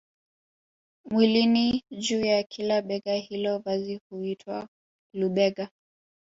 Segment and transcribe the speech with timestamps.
[1.09, 4.67] mwilini juu ya kila bega hilo vazi huitwa
[5.13, 5.69] lubega